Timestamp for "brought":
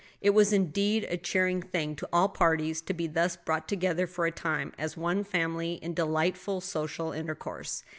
3.37-3.67